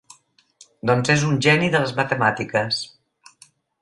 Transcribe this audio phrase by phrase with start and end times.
[0.91, 2.81] Doncs és un geni de les matemàtiques.